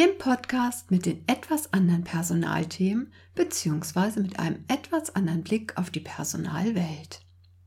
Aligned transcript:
dem 0.00 0.16
Podcast 0.16 0.90
mit 0.90 1.04
den 1.04 1.22
etwas 1.26 1.74
anderen 1.74 2.04
Personalthemen 2.04 3.12
bzw. 3.34 4.20
mit 4.20 4.38
einem 4.38 4.64
etwas 4.66 5.14
anderen 5.14 5.42
Blick 5.42 5.76
auf 5.76 5.90
die 5.90 6.00
Personalwelt. 6.00 7.20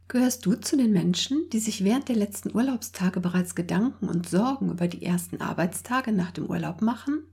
Gehörst 0.08 0.44
du 0.44 0.56
zu 0.56 0.76
den 0.76 0.92
Menschen, 0.92 1.48
die 1.52 1.60
sich 1.60 1.84
während 1.84 2.10
der 2.10 2.16
letzten 2.16 2.56
Urlaubstage 2.56 3.20
bereits 3.20 3.54
Gedanken 3.54 4.10
und 4.10 4.28
Sorgen 4.28 4.72
über 4.72 4.88
die 4.88 5.06
ersten 5.06 5.42
Arbeitstage 5.42 6.12
nach 6.12 6.32
dem 6.32 6.48
Urlaub 6.48 6.82
machen? 6.82 7.24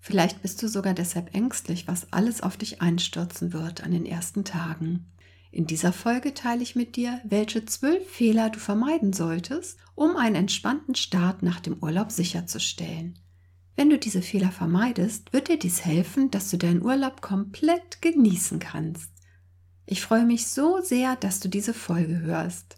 Vielleicht 0.00 0.42
bist 0.42 0.62
du 0.62 0.68
sogar 0.68 0.92
deshalb 0.92 1.34
ängstlich, 1.34 1.88
was 1.88 2.12
alles 2.12 2.42
auf 2.42 2.58
dich 2.58 2.82
einstürzen 2.82 3.54
wird 3.54 3.82
an 3.82 3.92
den 3.92 4.04
ersten 4.04 4.44
Tagen. 4.44 5.10
In 5.50 5.66
dieser 5.66 5.94
Folge 5.94 6.34
teile 6.34 6.62
ich 6.62 6.76
mit 6.76 6.96
dir, 6.96 7.22
welche 7.24 7.64
zwölf 7.64 8.06
Fehler 8.06 8.50
du 8.50 8.58
vermeiden 8.58 9.14
solltest, 9.14 9.78
um 9.94 10.14
einen 10.16 10.36
entspannten 10.36 10.94
Start 10.94 11.42
nach 11.42 11.60
dem 11.60 11.82
Urlaub 11.82 12.12
sicherzustellen. 12.12 13.18
Wenn 13.74 13.88
du 13.88 13.98
diese 13.98 14.22
Fehler 14.22 14.52
vermeidest, 14.52 15.32
wird 15.32 15.48
dir 15.48 15.58
dies 15.58 15.84
helfen, 15.84 16.30
dass 16.30 16.50
du 16.50 16.58
deinen 16.58 16.82
Urlaub 16.82 17.22
komplett 17.22 18.02
genießen 18.02 18.58
kannst. 18.58 19.10
Ich 19.86 20.02
freue 20.02 20.26
mich 20.26 20.46
so 20.46 20.80
sehr, 20.82 21.16
dass 21.16 21.40
du 21.40 21.48
diese 21.48 21.74
Folge 21.74 22.20
hörst. 22.20 22.76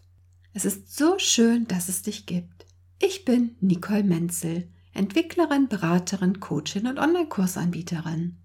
Es 0.52 0.64
ist 0.64 0.96
so 0.96 1.18
schön, 1.18 1.66
dass 1.66 1.88
es 1.88 2.02
dich 2.02 2.26
gibt. 2.26 2.66
Ich 3.00 3.24
bin 3.24 3.56
Nicole 3.60 4.04
Menzel, 4.04 4.68
Entwicklerin, 4.92 5.68
Beraterin, 5.68 6.38
Coachin 6.38 6.86
und 6.86 6.98
Online-Kursanbieterin. 6.98 8.36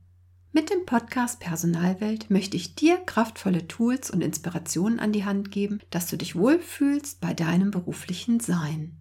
Mit 0.51 0.71
dem 0.71 0.87
Podcast 0.87 1.39
Personalwelt 1.39 2.31
möchte 2.31 2.57
ich 2.57 2.73
dir 2.73 2.97
kraftvolle 2.97 3.67
Tools 3.67 4.09
und 4.09 4.21
Inspirationen 4.21 4.99
an 4.99 5.11
die 5.11 5.23
Hand 5.23 5.51
geben, 5.51 5.79
dass 5.91 6.07
du 6.07 6.17
dich 6.17 6.35
wohlfühlst 6.35 7.21
bei 7.21 7.35
deinem 7.35 7.69
beruflichen 7.69 8.39
Sein. 8.39 8.97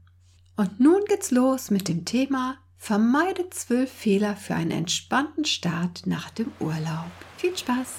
Und 0.57 0.79
nun 0.79 1.01
geht's 1.09 1.31
los 1.31 1.71
mit 1.71 1.89
dem 1.89 2.05
Thema 2.05 2.59
Vermeide 2.81 3.51
zwölf 3.51 3.93
Fehler 3.93 4.35
für 4.35 4.55
einen 4.55 4.71
entspannten 4.71 5.45
Start 5.45 6.07
nach 6.07 6.31
dem 6.31 6.51
Urlaub. 6.59 7.11
Viel 7.37 7.55
Spaß! 7.55 7.97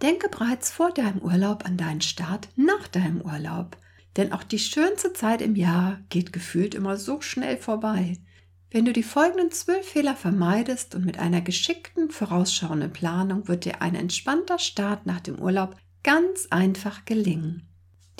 Denke 0.00 0.28
bereits 0.30 0.70
vor 0.70 0.92
deinem 0.92 1.18
Urlaub 1.20 1.66
an 1.66 1.76
deinen 1.76 2.00
Start 2.00 2.48
nach 2.56 2.88
deinem 2.88 3.20
Urlaub. 3.20 3.76
Denn 4.16 4.32
auch 4.32 4.44
die 4.44 4.58
schönste 4.58 5.12
Zeit 5.12 5.42
im 5.42 5.54
Jahr 5.54 5.98
geht 6.08 6.32
gefühlt 6.32 6.74
immer 6.74 6.96
so 6.96 7.20
schnell 7.20 7.58
vorbei. 7.58 8.16
Wenn 8.70 8.84
du 8.84 8.92
die 8.92 9.02
folgenden 9.02 9.50
zwölf 9.50 9.84
Fehler 9.84 10.14
vermeidest 10.14 10.94
und 10.94 11.04
mit 11.04 11.18
einer 11.18 11.40
geschickten, 11.40 12.10
vorausschauenden 12.10 12.92
Planung 12.92 13.48
wird 13.48 13.64
dir 13.64 13.82
ein 13.82 13.96
entspannter 13.96 14.60
Start 14.60 15.06
nach 15.06 15.20
dem 15.20 15.40
Urlaub 15.40 15.76
ganz 16.04 16.46
einfach 16.50 17.04
gelingen. 17.04 17.66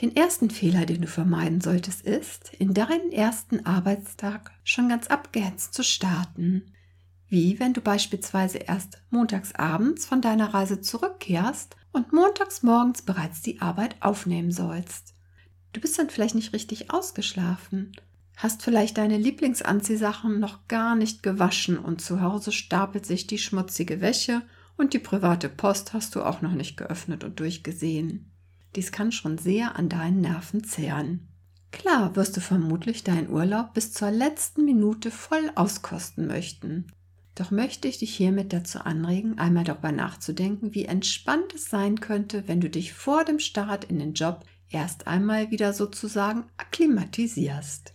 Den 0.01 0.17
ersten 0.17 0.51
Fehler, 0.51 0.87
den 0.87 1.03
du 1.03 1.07
vermeiden 1.07 1.61
solltest, 1.61 2.03
ist, 2.03 2.53
in 2.59 2.75
deinen 2.75 3.13
ersten 3.13 3.65
Arbeitstag 3.65 4.51
schon 4.65 4.89
ganz 4.89 5.07
abgehetzt 5.07 5.73
zu 5.73 5.85
starten. 5.85 6.73
Wie 7.29 7.61
wenn 7.61 7.73
du 7.73 7.81
beispielsweise 7.81 8.59
erst 8.59 9.01
montags 9.11 9.55
abends 9.55 10.05
von 10.05 10.21
deiner 10.21 10.53
Reise 10.53 10.81
zurückkehrst 10.81 11.77
und 11.93 12.13
montags 12.13 12.65
morgens 12.65 13.03
bereits 13.03 13.41
die 13.41 13.61
Arbeit 13.61 13.95
aufnehmen 14.01 14.51
sollst. 14.51 15.15
Du 15.73 15.81
bist 15.81 15.97
dann 15.99 16.11
vielleicht 16.11 16.35
nicht 16.35 16.53
richtig 16.53 16.91
ausgeschlafen, 16.91 17.93
hast 18.43 18.63
vielleicht 18.63 18.97
deine 18.97 19.19
Lieblingsanziehsachen 19.19 20.41
noch 20.41 20.67
gar 20.67 20.97
nicht 20.97 21.23
gewaschen 21.23 21.79
und 21.79 22.01
zu 22.01 22.23
Hause 22.23 22.53
stapelt 22.53 23.05
sich 23.05 23.27
die 23.27 23.39
schmutzige 23.39 24.01
Wäsche 24.01 24.43
und 24.79 24.95
die 24.95 24.99
private 24.99 25.51
Post 25.51 25.93
hast 25.93 26.15
du 26.15 26.23
auch 26.23 26.41
noch 26.41 26.53
nicht 26.53 26.77
geöffnet 26.79 27.23
und 27.23 27.39
durchgesehen. 27.39 28.33
Dies 28.77 28.93
kann 28.93 29.13
schon 29.13 29.37
sehr 29.37 29.77
an 29.77 29.91
deinen 29.91 30.23
Nerven 30.23 30.65
zehren. 30.65 31.29
Klar 31.71 32.17
wirst 32.17 32.37
du 32.37 32.41
vermutlich 32.41 33.05
deinen 33.05 33.29
Urlaub 33.29 33.75
bis 33.75 33.93
zur 33.93 34.11
letzten 34.11 34.65
Minute 34.65 35.11
voll 35.11 35.51
auskosten 35.55 36.27
möchten. 36.27 36.87
Doch 37.35 37.51
möchte 37.51 37.89
ich 37.89 37.99
dich 37.99 38.15
hiermit 38.15 38.53
dazu 38.53 38.81
anregen, 38.81 39.39
einmal 39.39 39.65
darüber 39.65 39.93
nachzudenken, 39.93 40.75
wie 40.75 40.87
entspannt 40.87 41.55
es 41.55 41.69
sein 41.69 42.01
könnte, 42.01 42.49
wenn 42.49 42.61
du 42.61 42.71
dich 42.71 42.93
vor 42.93 43.25
dem 43.25 43.39
Start 43.39 43.85
in 43.85 43.99
den 43.99 44.15
Job 44.15 44.45
erst 44.71 45.07
einmal 45.07 45.51
wieder 45.51 45.73
sozusagen 45.73 46.45
akklimatisierst. 46.57 47.95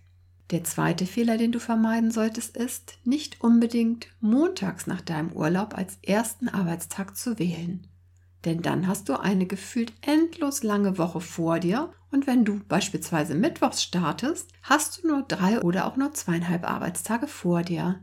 Der 0.52 0.64
zweite 0.64 1.08
Fehler, 1.08 1.38
den 1.38 1.52
du 1.52 1.60
vermeiden 1.60 2.12
solltest, 2.12 2.56
ist, 2.56 3.00
nicht 3.04 3.42
unbedingt 3.42 4.08
montags 4.20 4.86
nach 4.86 5.02
deinem 5.02 5.32
Urlaub 5.32 5.76
als 5.76 5.98
ersten 6.04 6.50
Arbeitstag 6.50 7.18
zu 7.18 7.40
wählen. 7.40 7.88
Denn 8.46 8.62
dann 8.62 8.86
hast 8.86 9.10
du 9.10 9.20
eine 9.20 9.48
gefühlt 9.48 9.92
endlos 10.02 10.62
lange 10.62 11.00
Woche 11.00 11.20
vor 11.20 11.60
dir 11.60 11.92
und 12.12 12.28
wenn 12.28 12.46
du 12.46 12.62
beispielsweise 12.68 13.34
mittwochs 13.34 13.82
startest, 13.82 14.52
hast 14.62 15.04
du 15.04 15.08
nur 15.08 15.24
drei 15.24 15.62
oder 15.62 15.88
auch 15.88 15.98
nur 15.98 16.14
zweieinhalb 16.14 16.64
Arbeitstage 16.70 17.28
vor 17.28 17.64
dir. 17.64 18.00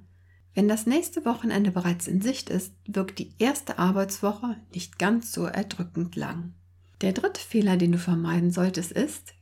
Wenn 0.52 0.66
das 0.68 0.84
nächste 0.84 1.24
Wochenende 1.24 1.70
bereits 1.70 2.08
in 2.08 2.20
Sicht 2.20 2.50
ist, 2.50 2.74
wirkt 2.86 3.20
die 3.20 3.32
erste 3.38 3.78
Arbeitswoche 3.78 4.56
nicht 4.74 4.98
ganz 4.98 5.32
so 5.32 5.46
erdrückend 5.46 6.16
lang. 6.16 6.54
Der 7.02 7.12
dritte 7.12 7.40
Fehler, 7.40 7.76
den 7.76 7.92
du 7.92 7.98
vermeiden 7.98 8.50
solltest, 8.50 8.92
ist, 8.92 9.34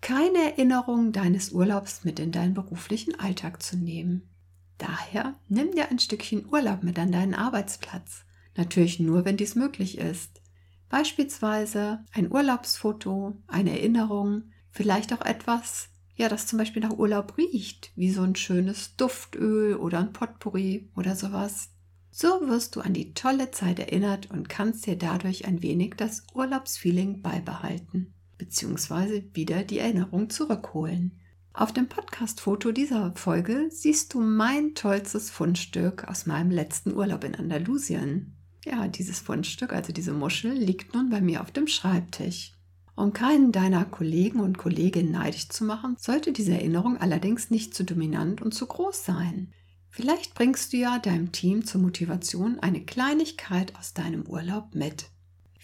keine 0.00 0.38
Erinnerung 0.38 1.12
deines 1.12 1.52
Urlaubs 1.52 2.04
mit 2.04 2.18
in 2.18 2.32
deinen 2.32 2.54
beruflichen 2.54 3.18
Alltag 3.18 3.62
zu 3.62 3.76
nehmen. 3.76 4.28
Daher 4.78 5.34
nimm 5.48 5.72
dir 5.72 5.90
ein 5.90 5.98
Stückchen 5.98 6.46
Urlaub 6.46 6.82
mit 6.82 6.98
an 6.98 7.12
deinen 7.12 7.34
Arbeitsplatz. 7.34 8.24
Natürlich 8.56 9.00
nur, 9.00 9.24
wenn 9.24 9.36
dies 9.36 9.54
möglich 9.54 9.98
ist. 9.98 10.40
Beispielsweise 10.88 12.04
ein 12.12 12.30
Urlaubsfoto, 12.32 13.36
eine 13.46 13.70
Erinnerung, 13.70 14.44
vielleicht 14.70 15.12
auch 15.12 15.20
etwas, 15.20 15.90
ja, 16.16 16.28
das 16.28 16.46
zum 16.46 16.58
Beispiel 16.58 16.82
nach 16.82 16.98
Urlaub 16.98 17.36
riecht, 17.36 17.92
wie 17.94 18.10
so 18.10 18.22
ein 18.22 18.34
schönes 18.34 18.96
Duftöl 18.96 19.76
oder 19.76 20.00
ein 20.00 20.12
Potpourri 20.12 20.90
oder 20.96 21.14
sowas. 21.14 21.70
So 22.10 22.28
wirst 22.48 22.74
du 22.74 22.80
an 22.80 22.94
die 22.94 23.14
tolle 23.14 23.50
Zeit 23.52 23.78
erinnert 23.78 24.30
und 24.30 24.48
kannst 24.48 24.86
dir 24.86 24.96
dadurch 24.96 25.44
ein 25.46 25.62
wenig 25.62 25.94
das 25.96 26.24
Urlaubsfeeling 26.34 27.22
beibehalten, 27.22 28.14
beziehungsweise 28.38 29.24
wieder 29.34 29.64
die 29.64 29.78
Erinnerung 29.78 30.30
zurückholen. 30.30 31.18
Auf 31.52 31.72
dem 31.72 31.88
Podcast-Foto 31.88 32.70
dieser 32.72 33.12
Folge 33.16 33.68
siehst 33.70 34.14
du 34.14 34.20
mein 34.20 34.74
tollstes 34.74 35.28
Fundstück 35.28 36.04
aus 36.04 36.24
meinem 36.24 36.50
letzten 36.50 36.94
Urlaub 36.94 37.24
in 37.24 37.34
Andalusien. 37.34 38.36
Ja, 38.64 38.86
dieses 38.86 39.18
Fundstück, 39.18 39.72
also 39.72 39.92
diese 39.92 40.12
Muschel, 40.12 40.52
liegt 40.52 40.94
nun 40.94 41.10
bei 41.10 41.20
mir 41.20 41.42
auf 41.42 41.50
dem 41.50 41.66
Schreibtisch. 41.66 42.52
Um 42.94 43.12
keinen 43.12 43.52
deiner 43.52 43.84
Kollegen 43.84 44.40
und 44.40 44.58
Kolleginnen 44.58 45.12
neidisch 45.12 45.48
zu 45.48 45.64
machen, 45.64 45.96
sollte 45.98 46.32
diese 46.32 46.52
Erinnerung 46.52 46.96
allerdings 46.96 47.50
nicht 47.50 47.74
zu 47.74 47.84
dominant 47.84 48.42
und 48.42 48.54
zu 48.54 48.66
groß 48.66 49.04
sein. 49.04 49.52
Vielleicht 49.88 50.34
bringst 50.34 50.72
du 50.72 50.76
ja 50.76 50.98
deinem 50.98 51.32
Team 51.32 51.64
zur 51.64 51.80
Motivation 51.80 52.58
eine 52.60 52.84
Kleinigkeit 52.84 53.74
aus 53.76 53.94
deinem 53.94 54.26
Urlaub 54.26 54.74
mit. 54.74 55.10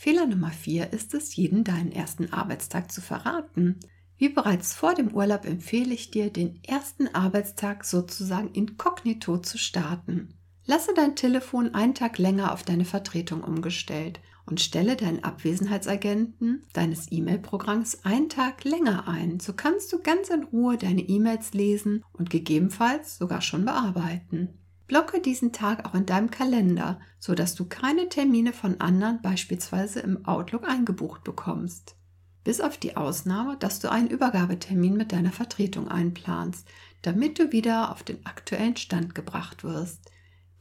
Fehler 0.05 0.27
Nummer 0.27 0.51
4 0.51 0.93
ist 0.93 1.15
es, 1.15 1.35
jeden 1.35 1.65
deinen 1.65 1.91
ersten 1.91 2.31
Arbeitstag 2.31 2.93
zu 2.93 3.01
verraten. 3.01 3.81
Wie 4.19 4.29
bereits 4.29 4.75
vor 4.75 4.95
dem 4.95 5.15
Urlaub 5.15 5.47
empfehle 5.47 5.95
ich 5.95 6.11
dir, 6.11 6.29
den 6.29 6.63
ersten 6.63 7.09
Arbeitstag 7.15 7.87
sozusagen 7.87 8.51
inkognito 8.51 9.39
zu 9.39 9.57
starten. 9.57 10.35
Lasse 10.67 10.93
dein 10.95 11.17
Telefon 11.17 11.75
einen 11.75 11.95
Tag 11.95 12.19
länger 12.19 12.53
auf 12.53 12.65
deine 12.65 12.85
Vertretung 12.85 13.43
umgestellt 13.43 14.21
und 14.45 14.61
stelle 14.61 14.97
deinen 14.97 15.25
Abwesenheitsagenten 15.25 16.67
deines 16.75 17.11
E-Mail-Programms 17.11 18.05
einen 18.05 18.29
Tag 18.29 18.63
länger 18.65 19.09
ein. 19.09 19.41
So 19.41 19.55
kannst 19.55 19.91
du 19.91 20.03
ganz 20.03 20.29
in 20.29 20.43
Ruhe 20.43 20.77
deine 20.77 21.01
E-Mails 21.01 21.55
lesen 21.55 22.05
und 22.13 22.29
gegebenenfalls 22.29 23.17
sogar 23.17 23.41
schon 23.41 23.65
bearbeiten. 23.65 24.59
Blocke 24.95 25.21
diesen 25.21 25.51
Tag 25.51 25.87
auch 25.87 25.95
in 25.95 26.07
deinem 26.07 26.31
Kalender, 26.31 27.01
sodass 27.19 27.57
du 27.57 27.65
keine 27.65 28.09
Termine 28.09 28.53
von 28.53 28.81
anderen 28.81 29.21
beispielsweise 29.23 29.99
im 29.99 30.25
Outlook 30.25 30.69
eingebucht 30.69 31.25
bekommst. 31.25 31.97
Bis 32.45 32.61
auf 32.61 32.77
die 32.77 32.97
Ausnahme, 32.97 33.57
dass 33.57 33.81
du 33.81 33.91
einen 33.91 34.07
Übergabetermin 34.07 34.97
mit 34.97 35.11
deiner 35.11 35.33
Vertretung 35.33 35.89
einplanst, 35.89 36.69
damit 37.03 37.41
du 37.41 37.51
wieder 37.51 37.91
auf 37.91 38.05
den 38.05 38.25
aktuellen 38.25 38.77
Stand 38.77 39.17
gebracht 39.17 39.65
wirst. 39.65 40.13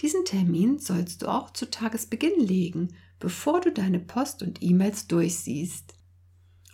Diesen 0.02 0.26
Termin 0.26 0.80
sollst 0.80 1.22
du 1.22 1.28
auch 1.28 1.52
zu 1.52 1.70
Tagesbeginn 1.70 2.40
legen, 2.40 2.96
bevor 3.20 3.62
du 3.62 3.72
deine 3.72 4.00
Post 4.00 4.42
und 4.42 4.64
E-Mails 4.64 5.06
durchsiehst. 5.06 5.94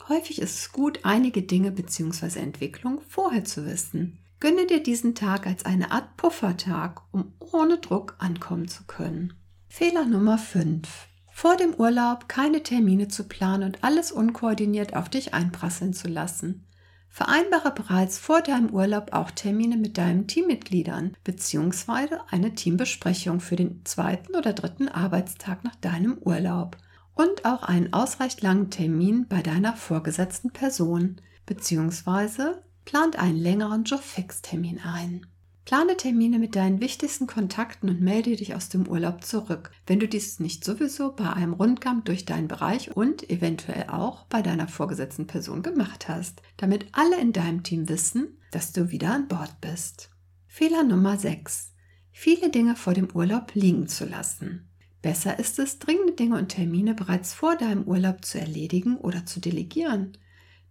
Häufig 0.07 0.41
ist 0.41 0.59
es 0.59 0.71
gut, 0.71 0.99
einige 1.03 1.41
Dinge 1.41 1.73
bzw. 1.73 2.39
Entwicklung 2.39 3.01
vorher 3.01 3.43
zu 3.43 3.65
wissen. 3.65 4.17
Gönne 4.39 4.65
dir 4.67 4.81
diesen 4.81 5.15
Tag 5.15 5.45
als 5.45 5.65
eine 5.65 5.91
Art 5.91 6.15
Puffertag, 6.15 7.01
um 7.11 7.33
ohne 7.39 7.77
Druck 7.77 8.15
ankommen 8.19 8.69
zu 8.69 8.85
können. 8.85 9.33
Fehler 9.67 10.05
Nummer 10.05 10.37
5. 10.37 10.87
Vor 11.31 11.57
dem 11.57 11.73
Urlaub 11.73 12.29
keine 12.29 12.63
Termine 12.63 13.09
zu 13.09 13.25
planen 13.25 13.63
und 13.63 13.83
alles 13.83 14.11
unkoordiniert 14.13 14.95
auf 14.95 15.09
dich 15.09 15.33
einprasseln 15.33 15.93
zu 15.93 16.07
lassen. 16.07 16.65
Vereinbare 17.09 17.71
bereits 17.71 18.17
vor 18.17 18.41
deinem 18.41 18.69
Urlaub 18.69 19.11
auch 19.11 19.31
Termine 19.31 19.75
mit 19.75 19.97
deinen 19.97 20.27
Teammitgliedern 20.27 21.17
bzw. 21.23 22.17
eine 22.29 22.55
Teambesprechung 22.55 23.41
für 23.41 23.55
den 23.57 23.83
zweiten 23.83 24.35
oder 24.35 24.53
dritten 24.53 24.87
Arbeitstag 24.87 25.63
nach 25.65 25.75
deinem 25.75 26.17
Urlaub 26.19 26.77
und 27.13 27.43
auch 27.43 27.63
einen 27.63 27.91
ausreichend 27.91 28.41
langen 28.41 28.69
Termin 28.69 29.27
bei 29.27 29.41
deiner 29.41 29.75
vorgesetzten 29.75 30.51
Person 30.51 31.17
bzw. 31.45 32.53
plant 32.85 33.17
einen 33.17 33.37
längeren 33.37 33.83
Job-Fix-Termin 33.83 34.79
ein. 34.79 35.25
Plane 35.69 35.97
Termine 35.97 36.39
mit 36.39 36.55
deinen 36.55 36.81
wichtigsten 36.81 37.27
Kontakten 37.27 37.89
und 37.89 38.01
melde 38.01 38.35
dich 38.35 38.55
aus 38.55 38.69
dem 38.69 38.87
Urlaub 38.87 39.23
zurück, 39.23 39.69
wenn 39.85 39.99
du 39.99 40.07
dies 40.07 40.39
nicht 40.39 40.65
sowieso 40.65 41.11
bei 41.11 41.31
einem 41.31 41.53
Rundgang 41.53 42.03
durch 42.03 42.25
deinen 42.25 42.47
Bereich 42.47 42.97
und 42.97 43.29
eventuell 43.29 43.85
auch 43.87 44.25
bei 44.25 44.41
deiner 44.41 44.67
vorgesetzten 44.67 45.27
Person 45.27 45.61
gemacht 45.61 46.07
hast, 46.07 46.41
damit 46.57 46.87
alle 46.93 47.21
in 47.21 47.33
deinem 47.33 47.61
Team 47.61 47.87
wissen, 47.87 48.39
dass 48.49 48.71
du 48.71 48.89
wieder 48.89 49.13
an 49.13 49.27
Bord 49.27 49.61
bist. 49.61 50.09
Fehler 50.47 50.83
Nummer 50.83 51.19
6. 51.19 51.73
Viele 52.11 52.49
Dinge 52.49 52.75
vor 52.75 52.95
dem 52.95 53.09
Urlaub 53.13 53.53
liegen 53.53 53.87
zu 53.87 54.05
lassen. 54.05 54.67
Besser 55.03 55.37
ist 55.37 55.59
es, 55.59 55.77
dringende 55.77 56.13
Dinge 56.13 56.37
und 56.37 56.49
Termine 56.49 56.95
bereits 56.95 57.33
vor 57.33 57.55
deinem 57.55 57.83
Urlaub 57.83 58.25
zu 58.25 58.39
erledigen 58.39 58.97
oder 58.97 59.25
zu 59.27 59.39
delegieren. 59.39 60.17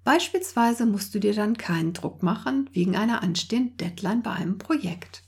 Beispielsweise 0.04 0.86
musst 0.86 1.14
du 1.14 1.18
dir 1.18 1.34
dann 1.34 1.56
keinen 1.56 1.92
Druck 1.92 2.22
machen 2.22 2.70
wegen 2.72 2.96
einer 2.96 3.22
anstehenden 3.22 3.76
Deadline 3.76 4.22
bei 4.22 4.32
einem 4.32 4.58
Projekt. 4.58 5.22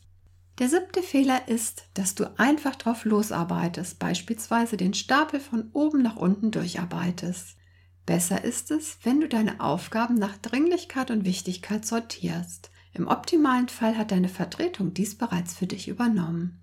Der 0.58 0.68
siebte 0.68 1.02
Fehler 1.02 1.48
ist, 1.48 1.84
dass 1.94 2.14
du 2.14 2.38
einfach 2.38 2.76
drauf 2.76 3.04
losarbeitest, 3.04 3.98
beispielsweise 3.98 4.76
den 4.76 4.92
Stapel 4.92 5.40
von 5.40 5.70
oben 5.72 6.02
nach 6.02 6.16
unten 6.16 6.50
durcharbeitest. 6.50 7.56
Besser 8.04 8.44
ist 8.44 8.70
es, 8.70 8.98
wenn 9.02 9.20
du 9.20 9.28
deine 9.28 9.60
Aufgaben 9.60 10.16
nach 10.16 10.36
Dringlichkeit 10.36 11.10
und 11.10 11.24
Wichtigkeit 11.24 11.86
sortierst. 11.86 12.70
Im 12.92 13.06
optimalen 13.06 13.68
Fall 13.68 13.96
hat 13.96 14.10
deine 14.10 14.28
Vertretung 14.28 14.92
dies 14.92 15.16
bereits 15.16 15.54
für 15.54 15.66
dich 15.66 15.88
übernommen. 15.88 16.60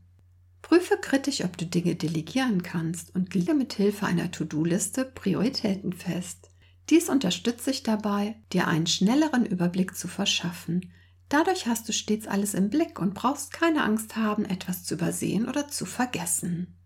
Prüfe 0.61 0.97
kritisch, 0.97 1.43
ob 1.43 1.57
du 1.57 1.65
Dinge 1.65 1.95
delegieren 1.95 2.61
kannst 2.61 3.15
und 3.15 3.33
lege 3.33 3.53
mit 3.53 3.73
Hilfe 3.73 4.05
einer 4.05 4.31
To-Do-Liste 4.31 5.05
Prioritäten 5.05 5.93
fest. 5.93 6.49
Dies 6.89 7.09
unterstützt 7.09 7.67
dich 7.67 7.83
dabei, 7.83 8.35
dir 8.53 8.67
einen 8.67 8.87
schnelleren 8.87 9.45
Überblick 9.45 9.95
zu 9.95 10.07
verschaffen. 10.07 10.93
Dadurch 11.29 11.67
hast 11.67 11.89
du 11.89 11.93
stets 11.93 12.27
alles 12.27 12.53
im 12.53 12.69
Blick 12.69 12.99
und 12.99 13.13
brauchst 13.13 13.51
keine 13.51 13.83
Angst 13.83 14.15
haben, 14.15 14.45
etwas 14.45 14.85
zu 14.85 14.93
übersehen 14.93 15.49
oder 15.49 15.67
zu 15.67 15.85
vergessen. 15.85 16.77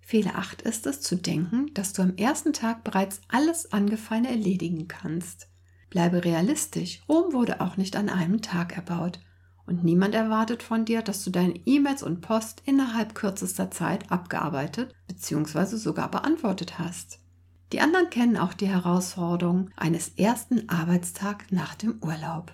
Fehler 0.00 0.36
8 0.36 0.62
ist 0.62 0.86
es 0.86 1.00
zu 1.00 1.16
denken, 1.16 1.72
dass 1.74 1.92
du 1.92 2.02
am 2.02 2.16
ersten 2.16 2.52
Tag 2.52 2.84
bereits 2.84 3.20
alles 3.28 3.72
Angefallene 3.72 4.30
erledigen 4.30 4.88
kannst. 4.88 5.48
Bleibe 5.90 6.24
realistisch, 6.24 7.00
Rom 7.08 7.32
wurde 7.32 7.60
auch 7.60 7.76
nicht 7.76 7.96
an 7.96 8.08
einem 8.08 8.42
Tag 8.42 8.76
erbaut 8.76 9.20
und 9.66 9.84
niemand 9.84 10.14
erwartet 10.14 10.62
von 10.62 10.84
dir, 10.84 11.02
dass 11.02 11.24
du 11.24 11.30
deine 11.30 11.54
E-Mails 11.66 12.02
und 12.02 12.20
Post 12.20 12.62
innerhalb 12.64 13.14
kürzester 13.14 13.70
Zeit 13.70 14.10
abgearbeitet 14.10 14.94
bzw. 15.08 15.76
sogar 15.76 16.10
beantwortet 16.10 16.78
hast. 16.78 17.20
Die 17.72 17.80
anderen 17.80 18.10
kennen 18.10 18.36
auch 18.36 18.54
die 18.54 18.68
Herausforderung 18.68 19.70
eines 19.76 20.10
ersten 20.16 20.68
Arbeitstags 20.68 21.46
nach 21.50 21.74
dem 21.74 21.98
Urlaub. 22.00 22.52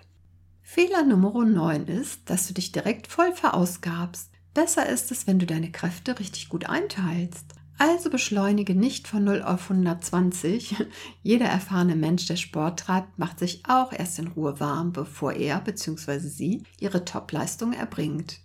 Fehler 0.62 1.02
Nummer 1.02 1.44
9 1.44 1.86
ist, 1.86 2.30
dass 2.30 2.48
du 2.48 2.54
dich 2.54 2.72
direkt 2.72 3.06
voll 3.06 3.32
verausgabst. 3.32 4.30
Besser 4.54 4.88
ist 4.88 5.10
es, 5.10 5.26
wenn 5.26 5.38
du 5.38 5.46
deine 5.46 5.70
Kräfte 5.70 6.18
richtig 6.18 6.48
gut 6.48 6.66
einteilst. 6.66 7.54
Also 7.78 8.10
beschleunige 8.10 8.74
nicht 8.74 9.08
von 9.08 9.24
0 9.24 9.42
auf 9.42 9.70
120. 9.70 10.76
Jeder 11.22 11.46
erfahrene 11.46 11.96
Mensch, 11.96 12.26
der 12.26 12.36
Sport 12.36 12.80
treibt, 12.80 13.18
macht 13.18 13.38
sich 13.38 13.62
auch 13.66 13.92
erst 13.92 14.18
in 14.18 14.28
Ruhe 14.28 14.60
warm, 14.60 14.92
bevor 14.92 15.32
er 15.32 15.60
bzw. 15.60 16.18
sie 16.20 16.62
ihre 16.78 17.04
Topleistung 17.04 17.72
erbringt. 17.72 18.40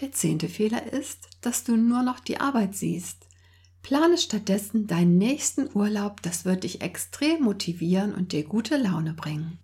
Der 0.00 0.12
zehnte 0.12 0.48
Fehler 0.48 0.92
ist, 0.92 1.28
dass 1.40 1.64
du 1.64 1.76
nur 1.76 2.02
noch 2.02 2.20
die 2.20 2.40
Arbeit 2.40 2.74
siehst. 2.74 3.26
Plane 3.84 4.16
stattdessen 4.16 4.86
deinen 4.86 5.18
nächsten 5.18 5.68
Urlaub, 5.76 6.22
das 6.22 6.46
wird 6.46 6.64
dich 6.64 6.80
extrem 6.80 7.42
motivieren 7.42 8.14
und 8.14 8.32
dir 8.32 8.42
gute 8.42 8.78
Laune 8.78 9.12
bringen. 9.12 9.58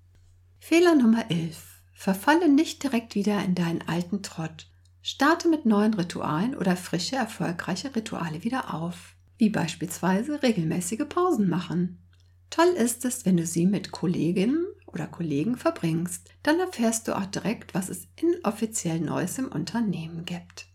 Fehler 0.59 0.95
Nummer 0.95 1.31
11. 1.31 1.81
Verfalle 1.95 2.51
nicht 2.51 2.83
direkt 2.83 3.15
wieder 3.15 3.43
in 3.43 3.55
deinen 3.55 3.81
alten 3.89 4.23
Trott. 4.23 4.69
Starte 5.01 5.49
mit 5.49 5.65
neuen 5.65 5.95
Ritualen 5.95 6.55
oder 6.55 6.77
frische, 6.77 7.17
erfolgreiche 7.17 7.97
Rituale 7.97 8.45
wieder 8.45 8.75
auf, 8.75 9.17
wie 9.39 9.49
beispielsweise 9.49 10.43
regelmäßige 10.43 11.09
Pausen 11.09 11.49
machen. 11.49 12.07
Toll 12.51 12.75
ist 12.77 13.07
es, 13.07 13.25
wenn 13.25 13.39
du 13.39 13.47
sie 13.47 13.65
mit 13.65 13.91
Kolleginnen 13.91 14.67
oder 14.87 15.07
Kollegen 15.07 15.57
verbringst. 15.57 16.29
Dann 16.43 16.61
erfährst 16.61 17.09
du 17.09 17.17
auch 17.17 17.25
direkt, 17.25 17.73
was 17.73 17.89
es 17.89 18.07
inoffiziell 18.17 19.01
Neues 19.01 19.39
im 19.39 19.49
Unternehmen 19.49 20.27
gibt. 20.27 20.70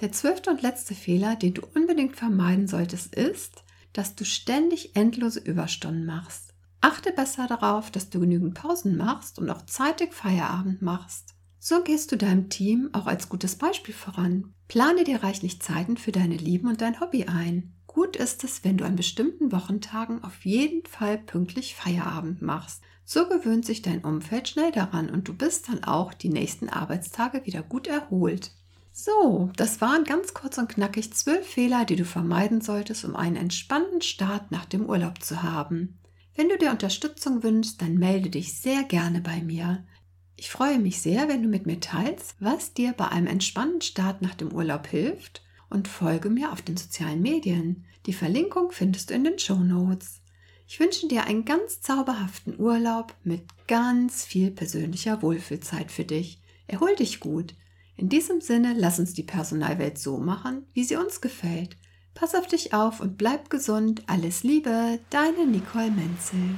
Der 0.00 0.12
zwölfte 0.12 0.50
und 0.50 0.62
letzte 0.62 0.94
Fehler, 0.94 1.36
den 1.36 1.54
du 1.54 1.62
unbedingt 1.74 2.16
vermeiden 2.16 2.68
solltest, 2.68 3.14
ist, 3.14 3.64
dass 3.92 4.14
du 4.14 4.24
ständig 4.24 4.94
endlose 4.94 5.40
Überstunden 5.40 6.04
machst. 6.04 6.52
Achte 6.82 7.12
besser 7.12 7.46
darauf, 7.46 7.90
dass 7.90 8.10
du 8.10 8.20
genügend 8.20 8.54
Pausen 8.54 8.96
machst 8.96 9.38
und 9.38 9.48
auch 9.48 9.64
zeitig 9.64 10.12
Feierabend 10.12 10.82
machst. 10.82 11.34
So 11.58 11.82
gehst 11.82 12.12
du 12.12 12.16
deinem 12.16 12.50
Team 12.50 12.90
auch 12.92 13.06
als 13.06 13.28
gutes 13.28 13.56
Beispiel 13.56 13.94
voran. 13.94 14.52
Plane 14.68 15.04
dir 15.04 15.22
reichlich 15.22 15.62
Zeiten 15.62 15.96
für 15.96 16.12
deine 16.12 16.36
Lieben 16.36 16.68
und 16.68 16.80
dein 16.80 17.00
Hobby 17.00 17.24
ein. 17.24 17.72
Gut 17.86 18.16
ist 18.16 18.44
es, 18.44 18.62
wenn 18.62 18.76
du 18.76 18.84
an 18.84 18.94
bestimmten 18.94 19.50
Wochentagen 19.50 20.22
auf 20.22 20.44
jeden 20.44 20.84
Fall 20.84 21.16
pünktlich 21.16 21.74
Feierabend 21.74 22.42
machst. 22.42 22.82
So 23.04 23.26
gewöhnt 23.28 23.64
sich 23.64 23.80
dein 23.80 24.04
Umfeld 24.04 24.48
schnell 24.48 24.70
daran 24.70 25.08
und 25.08 25.26
du 25.28 25.34
bist 25.34 25.68
dann 25.68 25.82
auch 25.84 26.12
die 26.12 26.28
nächsten 26.28 26.68
Arbeitstage 26.68 27.46
wieder 27.46 27.62
gut 27.62 27.86
erholt. 27.86 28.52
So, 28.98 29.50
das 29.56 29.82
waren 29.82 30.04
ganz 30.04 30.32
kurz 30.32 30.56
und 30.56 30.70
knackig 30.70 31.12
zwölf 31.12 31.46
Fehler, 31.46 31.84
die 31.84 31.96
du 31.96 32.06
vermeiden 32.06 32.62
solltest, 32.62 33.04
um 33.04 33.14
einen 33.14 33.36
entspannten 33.36 34.00
Start 34.00 34.50
nach 34.50 34.64
dem 34.64 34.86
Urlaub 34.86 35.22
zu 35.22 35.42
haben. 35.42 35.98
Wenn 36.34 36.48
du 36.48 36.56
dir 36.56 36.70
Unterstützung 36.70 37.42
wünschst, 37.42 37.82
dann 37.82 37.98
melde 37.98 38.30
dich 38.30 38.58
sehr 38.58 38.84
gerne 38.84 39.20
bei 39.20 39.42
mir. 39.42 39.84
Ich 40.34 40.48
freue 40.48 40.78
mich 40.78 41.02
sehr, 41.02 41.28
wenn 41.28 41.42
du 41.42 41.48
mit 41.50 41.66
mir 41.66 41.78
teilst, 41.78 42.36
was 42.40 42.72
dir 42.72 42.94
bei 42.94 43.08
einem 43.08 43.26
entspannten 43.26 43.82
Start 43.82 44.22
nach 44.22 44.34
dem 44.34 44.50
Urlaub 44.50 44.86
hilft 44.86 45.42
und 45.68 45.88
folge 45.88 46.30
mir 46.30 46.50
auf 46.50 46.62
den 46.62 46.78
sozialen 46.78 47.20
Medien. 47.20 47.84
Die 48.06 48.14
Verlinkung 48.14 48.72
findest 48.72 49.10
du 49.10 49.14
in 49.14 49.24
den 49.24 49.38
Show 49.38 49.58
Notes. 49.58 50.22
Ich 50.66 50.80
wünsche 50.80 51.06
dir 51.06 51.24
einen 51.24 51.44
ganz 51.44 51.82
zauberhaften 51.82 52.58
Urlaub 52.58 53.14
mit 53.24 53.42
ganz 53.68 54.24
viel 54.24 54.50
persönlicher 54.50 55.20
Wohlfühlzeit 55.20 55.92
für 55.92 56.06
dich. 56.06 56.40
Erhol 56.66 56.96
dich 56.96 57.20
gut. 57.20 57.54
In 57.96 58.08
diesem 58.10 58.40
Sinne, 58.42 58.74
lass 58.76 58.98
uns 58.98 59.14
die 59.14 59.22
Personalwelt 59.22 59.98
so 59.98 60.18
machen, 60.18 60.66
wie 60.74 60.84
sie 60.84 60.96
uns 60.96 61.20
gefällt. 61.22 61.78
Pass 62.14 62.34
auf 62.34 62.46
dich 62.46 62.74
auf 62.74 63.00
und 63.00 63.16
bleib 63.16 63.48
gesund. 63.50 64.02
Alles 64.06 64.42
Liebe, 64.42 64.98
deine 65.10 65.46
Nicole 65.46 65.90
Menzel. 65.90 66.56